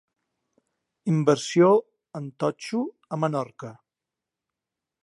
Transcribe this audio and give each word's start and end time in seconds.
Inversió 1.13 1.69
en 2.21 2.33
totxo 2.45 2.83
a 3.15 3.21
Menorca. 3.27 3.73